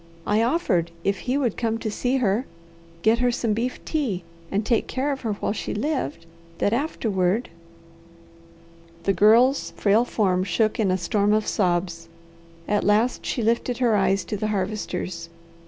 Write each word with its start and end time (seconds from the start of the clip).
I 0.25 0.41
offered, 0.41 0.89
if 1.03 1.19
he 1.29 1.37
would 1.37 1.55
come 1.57 1.77
to 1.77 1.91
see 1.91 2.17
her, 2.17 2.47
get 3.03 3.19
her 3.19 3.31
some 3.31 3.53
beef 3.53 3.79
tea, 3.85 4.23
and 4.51 4.65
take 4.65 4.87
care 4.87 5.11
of 5.11 5.21
her 5.21 5.33
while 5.33 5.53
she 5.53 5.75
lived, 5.75 6.25
that 6.57 6.73
afterward" 6.73 7.49
The 9.03 9.13
Girl's 9.13 9.69
frail 9.77 10.03
form 10.03 10.43
shook 10.43 10.79
in 10.79 10.89
a 10.89 10.97
storm 10.97 11.33
of 11.33 11.45
sobs. 11.45 12.09
At 12.67 12.83
last 12.83 13.27
she 13.27 13.43
lifted 13.43 13.77
her 13.77 13.95
eyes 13.95 14.25
to 14.25 14.35
the 14.37 14.47
Harvester's. 14.47 15.29